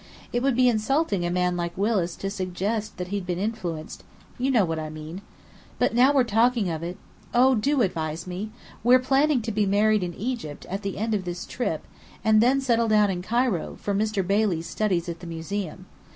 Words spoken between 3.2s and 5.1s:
been influenced you know what I